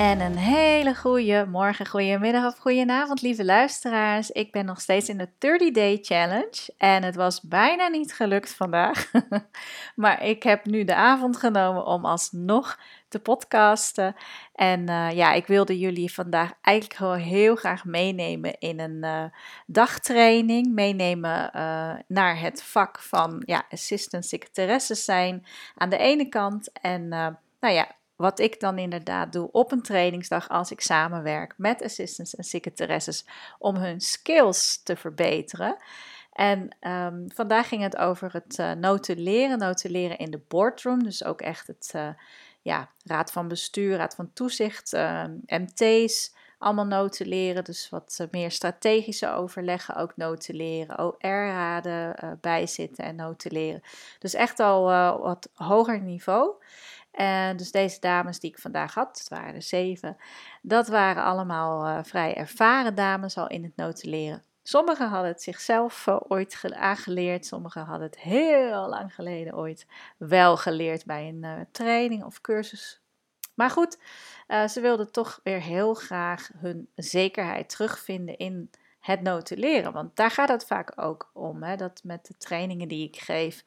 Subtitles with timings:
[0.00, 4.30] En een hele goede morgen, goede middag of goede avond, lieve luisteraars.
[4.30, 8.54] Ik ben nog steeds in de 30 Day Challenge en het was bijna niet gelukt
[8.54, 9.10] vandaag.
[9.94, 12.78] maar ik heb nu de avond genomen om alsnog
[13.08, 14.14] te podcasten.
[14.54, 19.24] En uh, ja, ik wilde jullie vandaag eigenlijk gewoon heel graag meenemen in een uh,
[19.66, 20.72] dagtraining.
[20.74, 26.72] Meenemen uh, naar het vak van ja, assistant secretaresses zijn aan de ene kant.
[26.72, 27.08] En
[27.60, 32.34] nou ja, wat ik dan inderdaad doe op een trainingsdag als ik samenwerk met assistants
[32.34, 33.24] en secretaresses
[33.58, 35.76] om hun skills te verbeteren.
[36.32, 41.40] En um, vandaag ging het over het uh, notuleren, notuleren in de boardroom, dus ook
[41.40, 42.08] echt het uh,
[42.62, 48.26] ja, raad van bestuur, raad van toezicht, uh, ehm, MT's, allemaal notuleren, dus wat eh,
[48.30, 53.82] meer strategische overleggen ook notuleren, OR-raden bijzitten en notuleren.
[54.18, 54.82] Dus echt al
[55.20, 56.54] wat hoger niveau.
[57.10, 60.16] En dus deze dames die ik vandaag had, het waren er zeven,
[60.62, 64.42] dat waren allemaal uh, vrij ervaren dames al in het notuleren.
[64.62, 69.86] Sommigen hadden het zichzelf uh, ooit aangeleerd, sommigen hadden het heel lang geleden ooit
[70.16, 73.00] wel geleerd bij een uh, training of cursus.
[73.54, 73.98] Maar goed,
[74.68, 79.92] ze wilden toch weer heel graag hun zekerheid terugvinden in het notuleren.
[79.92, 81.62] Want daar gaat het vaak ook om.
[81.62, 81.76] Hè?
[81.76, 83.64] Dat met de trainingen die ik geef,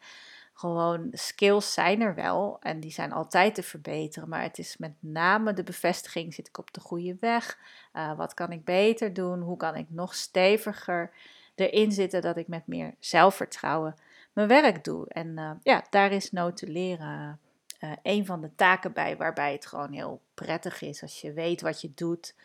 [0.54, 4.30] gewoon skills zijn er wel en die zijn altijd te verbeteren.
[4.30, 7.58] Maar het is met name de bevestiging: zit ik op de goede weg?
[7.94, 9.42] Uh, wat kan ik beter doen?
[9.42, 11.12] Hoe kan ik nog steviger
[11.56, 13.96] erin zitten dat ik met meer zelfvertrouwen
[14.34, 15.08] mijn werk doe?
[15.08, 17.40] En uh, ja, daar is notuleren
[17.80, 21.62] uh, een van de taken bij, waarbij het gewoon heel prettig is als je weet
[21.62, 22.36] wat je doet.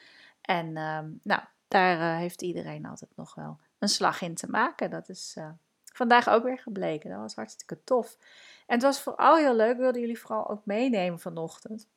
[0.41, 0.73] En
[1.23, 4.91] nou, daar heeft iedereen altijd nog wel een slag in te maken.
[4.91, 5.36] Dat is
[5.98, 7.10] vandaag ook weer gebleken.
[7.10, 8.16] Dat was hartstikke tof.
[8.66, 9.72] En het was vooral heel leuk.
[9.72, 11.88] Ik wilde jullie vooral ook meenemen vanochtend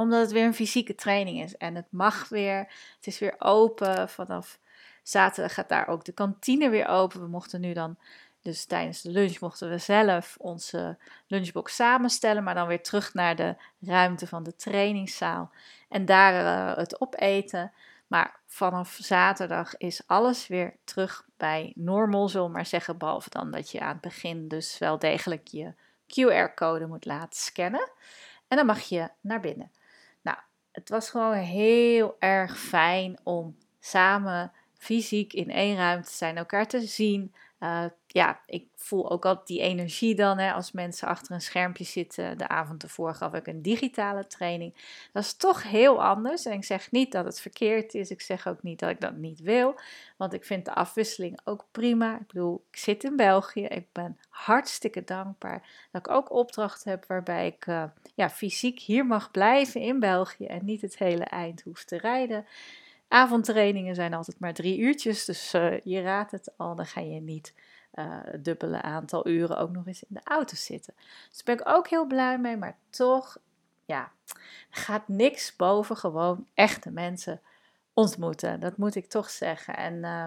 [0.00, 1.56] omdat het weer een fysieke training is.
[1.56, 2.58] En het mag weer.
[2.96, 4.08] Het is weer open.
[4.08, 4.58] Vanaf
[5.02, 7.20] zaterdag gaat daar ook de kantine weer open.
[7.20, 7.96] We mochten nu dan.
[8.42, 12.42] Dus tijdens de lunch mochten we zelf onze lunchbox samenstellen.
[12.42, 15.50] Maar dan weer terug naar de ruimte van de trainingszaal.
[15.88, 17.72] En daar uh, het opeten.
[18.10, 22.98] Maar vanaf zaterdag is alles weer terug bij normal, zullen maar zeggen.
[22.98, 25.74] Behalve dan dat je aan het begin dus wel degelijk je
[26.06, 27.90] QR-code moet laten scannen.
[28.48, 29.72] En dan mag je naar binnen.
[30.22, 30.36] Nou,
[30.72, 36.66] het was gewoon heel erg fijn om samen fysiek in één ruimte te zijn, elkaar
[36.66, 41.34] te zien, uh, ja, ik voel ook altijd die energie dan hè, als mensen achter
[41.34, 42.38] een schermpje zitten.
[42.38, 44.74] De avond ervoor gaf ik een digitale training.
[45.12, 46.44] Dat is toch heel anders.
[46.44, 48.10] En ik zeg niet dat het verkeerd is.
[48.10, 49.80] Ik zeg ook niet dat ik dat niet wil.
[50.16, 52.18] Want ik vind de afwisseling ook prima.
[52.20, 53.64] Ik bedoel, ik zit in België.
[53.64, 57.84] Ik ben hartstikke dankbaar dat ik ook opdrachten heb waarbij ik uh,
[58.14, 60.46] ja, fysiek hier mag blijven in België.
[60.46, 62.46] En niet het hele eind hoef te rijden.
[63.12, 67.20] Avondtrainingen zijn altijd maar drie uurtjes, dus uh, je raadt het al, dan ga je
[67.20, 67.54] niet
[67.94, 70.94] uh, dubbele aantal uren ook nog eens in de auto zitten.
[70.96, 73.38] Dus daar ben ik ook heel blij mee, maar toch,
[73.84, 74.10] ja,
[74.70, 77.40] gaat niks boven gewoon echte mensen
[77.94, 78.60] ontmoeten.
[78.60, 79.76] Dat moet ik toch zeggen.
[79.76, 80.26] En uh,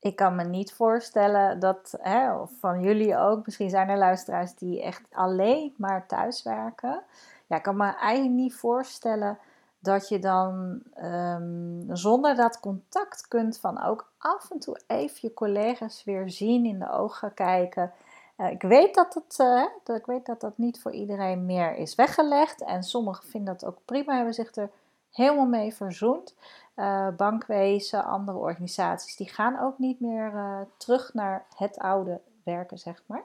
[0.00, 4.54] ik kan me niet voorstellen dat, hè, of van jullie ook, misschien zijn er luisteraars
[4.54, 7.02] die echt alleen maar thuis werken.
[7.46, 9.38] Ja, ik kan me eigenlijk niet voorstellen
[9.86, 15.34] dat je dan um, zonder dat contact kunt van ook af en toe even je
[15.34, 17.92] collega's weer zien, in de ogen kijken.
[18.36, 21.74] Uh, ik, weet dat het, uh, dat, ik weet dat dat niet voor iedereen meer
[21.74, 22.62] is weggelegd.
[22.62, 24.70] En sommigen vinden dat ook prima, hebben zich er
[25.10, 26.34] helemaal mee verzoend.
[26.76, 30.32] Uh, bankwezen, andere organisaties, die gaan ook niet meer
[30.76, 33.22] terug naar het oude werken, zeg maar.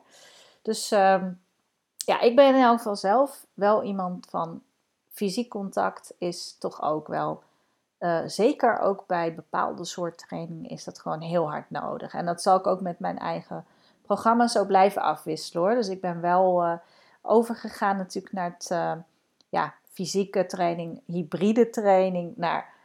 [0.62, 1.42] Dus um,
[1.98, 4.62] ja, ik ben in elk geval zelf wel iemand van
[5.12, 7.44] fysiek contact is toch ook wel,
[8.00, 12.14] uh, zeker ook bij bepaalde soort trainingen, is dat gewoon heel hard nodig.
[12.14, 13.66] En dat zal ik ook met mijn eigen
[14.02, 15.76] programma zo blijven afwisselen hoor.
[15.76, 16.74] Dus ik ben wel uh,
[17.22, 18.94] overgegaan natuurlijk naar het, uh,
[19.50, 22.80] ja, fysieke training, hybride training, naar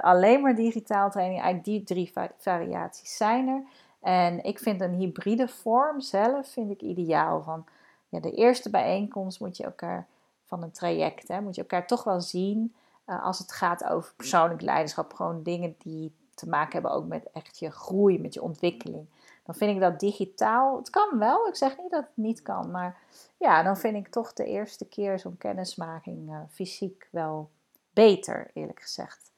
[0.00, 1.40] alleen maar digitaal training.
[1.42, 3.62] Eigenlijk die drie variaties zijn er.
[4.00, 7.42] En ik vind een hybride vorm zelf vind ik ideaal.
[7.42, 7.64] Van,
[8.08, 10.06] ja, de eerste bijeenkomst moet je elkaar
[10.48, 11.28] van een traject.
[11.28, 12.74] Hè, moet je elkaar toch wel zien
[13.06, 15.12] uh, als het gaat over persoonlijk leiderschap.
[15.12, 19.06] Gewoon dingen die te maken hebben ook met echt je groei, met je ontwikkeling.
[19.44, 22.70] Dan vind ik dat digitaal, het kan wel, ik zeg niet dat het niet kan,
[22.70, 22.96] maar
[23.36, 27.50] ja, dan vind ik toch de eerste keer zo'n kennismaking uh, fysiek wel
[27.92, 29.30] beter, eerlijk gezegd.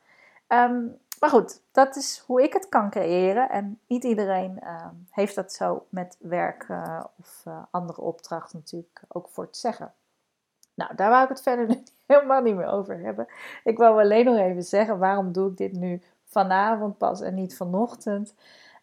[0.48, 3.50] Um, maar goed, dat is hoe ik het kan creëren.
[3.50, 9.28] En niet iedereen uh, heeft dat zo met werk uh, of andere opdrachten natuurlijk ook
[9.28, 9.92] voor te zeggen.
[10.80, 13.26] Nou, daar wou ik het verder helemaal niet meer over hebben.
[13.64, 17.56] Ik wou alleen nog even zeggen, waarom doe ik dit nu vanavond pas en niet
[17.56, 18.34] vanochtend?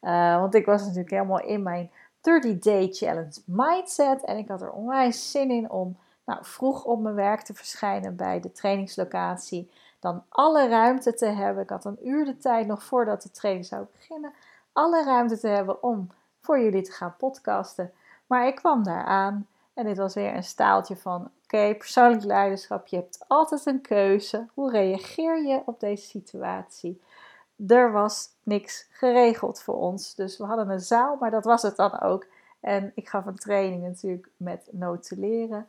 [0.01, 4.23] Uh, want ik was natuurlijk helemaal in mijn 30-day challenge mindset.
[4.23, 8.15] En ik had er onwijs zin in om nou, vroeg op mijn werk te verschijnen
[8.15, 9.71] bij de trainingslocatie.
[9.99, 11.63] Dan alle ruimte te hebben.
[11.63, 14.33] Ik had een uur de tijd nog voordat de training zou beginnen.
[14.73, 16.09] Alle ruimte te hebben om
[16.41, 17.91] voor jullie te gaan podcasten.
[18.27, 22.87] Maar ik kwam daar aan en dit was weer een staaltje van: oké, persoonlijk leiderschap.
[22.87, 24.47] Je hebt altijd een keuze.
[24.53, 27.01] Hoe reageer je op deze situatie?
[27.67, 30.15] Er was niks geregeld voor ons.
[30.15, 32.27] Dus we hadden een zaal, maar dat was het dan ook.
[32.59, 35.67] En ik gaf een training natuurlijk met notuleren.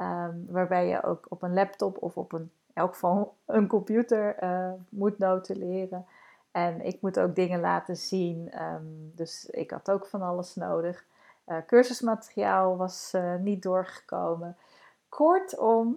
[0.00, 4.70] Um, waarbij je ook op een laptop of op een, elk geval een computer uh,
[4.88, 6.06] moet notuleren.
[6.50, 8.50] En ik moet ook dingen laten zien.
[8.50, 8.84] Ehm,
[9.14, 11.04] dus ik had ook van alles nodig.
[11.46, 14.56] Uh, cursusmateriaal was uh, niet doorgekomen.
[15.08, 15.94] Kortom,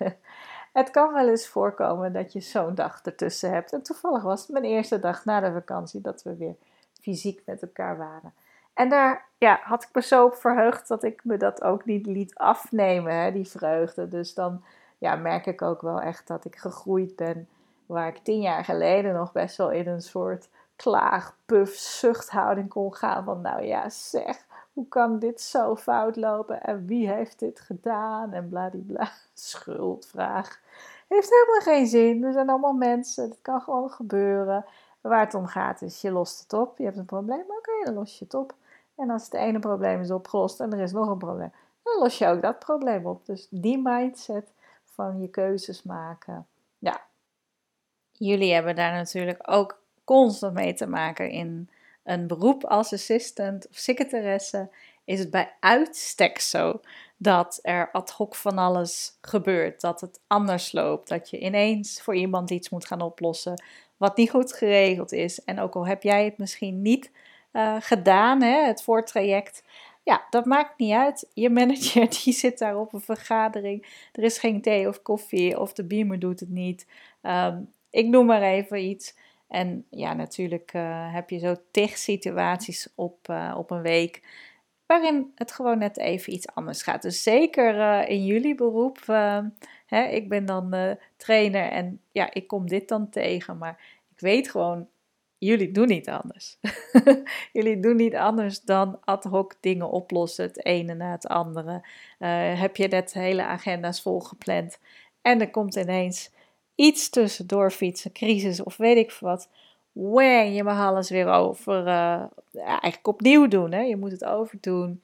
[0.78, 3.72] het kan wel eens voorkomen dat je zo'n dag ertussen hebt.
[3.72, 6.56] En toevallig was het mijn eerste dag na de vakantie dat we weer
[7.00, 8.34] fysiek met elkaar waren.
[8.74, 12.06] En daar ja, had ik me zo op verheugd dat ik me dat ook niet
[12.06, 14.08] liet afnemen, hè, die vreugde.
[14.08, 14.64] Dus dan
[14.98, 17.48] ja, merk ik ook wel echt dat ik gegroeid ben.
[17.86, 22.94] Waar ik tien jaar geleden nog best wel in een soort klaag, puf, zuchthouding kon
[22.94, 23.24] gaan.
[23.24, 24.46] Van nou ja, zeg,
[24.80, 26.62] hoe kan dit zo fout lopen?
[26.62, 28.32] En wie heeft dit gedaan?
[28.32, 30.60] En bladibla, schuldvraag.
[31.08, 32.20] Heeft helemaal geen zin.
[32.20, 33.28] We zijn allemaal mensen.
[33.28, 34.64] Het kan gewoon gebeuren.
[35.00, 36.78] Waar het om gaat is, je lost het op.
[36.78, 38.54] Je hebt een probleem, oké, dan los je het op.
[38.94, 42.18] En als het ene probleem is opgelost en er is nog een probleem, dan los
[42.18, 43.26] je ook dat probleem op.
[43.26, 44.52] Dus die mindset
[44.84, 46.46] van je keuzes maken.
[46.78, 47.00] Ja,
[48.12, 51.70] jullie hebben daar natuurlijk ook constant mee te maken in
[52.10, 54.68] een beroep als assistant of secretaresse.
[55.04, 56.80] Is het bij uitstek zo
[57.16, 62.14] dat er ad hoc van alles gebeurt, dat het anders loopt, dat je ineens voor
[62.14, 63.62] iemand iets moet gaan oplossen
[63.96, 65.44] wat niet goed geregeld is.
[65.44, 67.10] En ook al heb jij het misschien niet
[67.52, 69.64] uh, gedaan, hè, het voortraject.
[70.02, 71.28] Ja, dat maakt niet uit.
[71.34, 74.08] Je manager die zit daar op een vergadering.
[74.12, 76.86] Er is geen thee of koffie of de beamer doet het niet.
[77.22, 79.14] Um, ik noem maar even iets.
[79.50, 84.22] En ja, natuurlijk uh, heb je zo tig situaties op, uh, op een week
[84.86, 87.02] waarin het gewoon net even iets anders gaat.
[87.02, 88.98] Dus zeker uh, in jullie beroep.
[89.86, 93.58] Hè, ik ben dan trainer en ja, ik kom dit dan tegen.
[93.58, 93.82] Maar
[94.14, 94.88] ik weet gewoon
[95.38, 96.58] jullie doen niet anders.
[97.52, 101.86] jullie doen niet anders dan ad hoc dingen oplossen, het ene na het andere.
[102.56, 104.78] Heb je net hele agenda's volgepland
[105.22, 106.30] en er komt ineens
[106.80, 109.48] iets tussendoor fietsen, crisis of weet ik wat.
[109.92, 112.22] Wang, je mag alles weer over, uh,
[112.54, 113.72] eigenlijk opnieuw doen.
[113.72, 113.80] Hè?
[113.80, 115.02] Je moet het overdoen.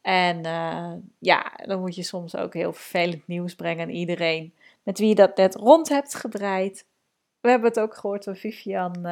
[0.00, 4.98] En uh, ja, dan moet je soms ook heel vervelend nieuws brengen aan iedereen met
[4.98, 6.86] wie je dat net rond hebt gebreid.
[7.40, 9.06] We hebben het ook gehoord van Vivian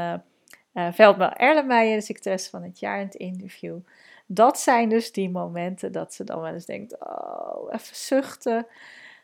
[0.75, 3.77] uh, Veldman Erlenmeijer, de secretaresse van het jaar in het interview.
[4.27, 8.67] Dat zijn dus die momenten dat ze dan wel eens denkt, oh, even zuchten,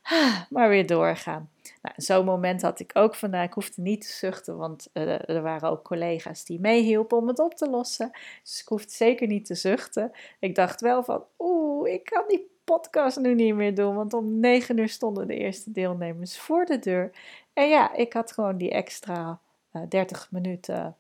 [0.51, 1.51] maar weer doorgaan.
[1.83, 3.47] Nou, zo'n moment had ik ook vandaag.
[3.47, 7.39] Ik hoefde niet te zuchten, want uh, er waren ook collega's die meehielpen om het
[7.39, 8.11] op te lossen.
[8.43, 10.13] Dus ik hoefde zeker niet te zuchten.
[10.39, 14.41] Ik dacht wel van, oeh, ik kan die podcast nu niet meer doen, want om
[14.41, 17.11] negen uur stonden de eerste deelnemers voor de deur.
[17.53, 19.41] En ja, ik had gewoon die extra
[19.73, 20.97] uh, 30 minuten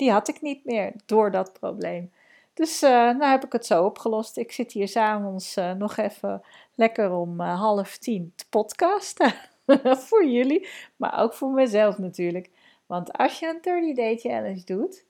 [0.00, 2.12] die had ik niet meer door dat probleem.
[2.54, 4.36] Dus uh, nou heb ik het zo opgelost.
[4.36, 6.42] Ik zit hier s'avonds uh, nog even
[6.74, 9.34] lekker om uh, half tien te podcasten.
[10.08, 12.50] voor jullie, maar ook voor mezelf natuurlijk.
[12.86, 15.04] Want als je een 30-day challenge doet,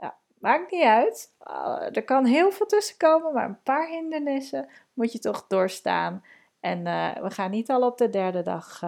[0.00, 1.32] ja, maakt niet uit.
[1.92, 6.24] er kan heel veel tussen komen, maar een paar hindernissen moet je toch doorstaan.
[6.60, 6.82] En
[7.22, 8.80] we gaan niet al op de derde dag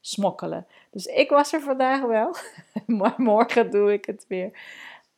[0.00, 0.66] smokkelen.
[0.90, 2.34] Dus ik was er vandaag wel,
[2.98, 4.50] maar morgen doe ik het weer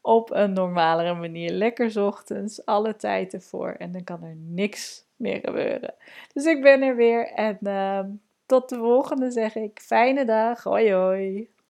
[0.03, 1.51] op een normalere manier.
[1.51, 5.95] Lekker ochtends, alle tijd ervoor en dan kan er niks meer gebeuren.
[6.33, 8.01] Dus ik ben er weer en uh,
[8.47, 9.81] tot de volgende zeg ik.
[9.81, 11.51] Fijne dag, hoi hoi.